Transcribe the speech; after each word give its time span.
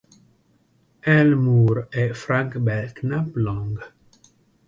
L. 1.05 1.35
Moore 1.35 1.85
e 1.91 2.15
Frank 2.15 2.55
Belknap 2.57 3.29
Long. 3.35 3.77